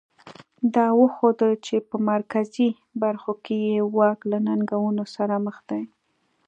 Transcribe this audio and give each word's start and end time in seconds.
دا 0.75 0.87
وښودل 0.99 1.51
چې 1.65 1.75
په 1.89 1.95
مرکزي 2.11 2.69
برخو 3.03 3.31
کې 3.43 3.55
یې 3.69 3.77
واک 3.97 4.19
له 4.31 4.37
ننګونو 4.47 5.03
سره 5.15 5.35
مخ 5.45 5.57
دی. 5.69 5.83